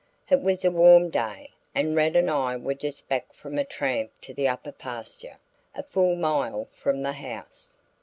[0.31, 4.09] It was a warm day, and Rad and I were just back from a tramp
[4.21, 5.37] to the upper pasture
[5.75, 7.75] a full mile from the house.